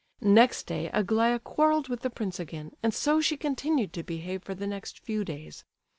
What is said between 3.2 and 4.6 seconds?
she continued to behave for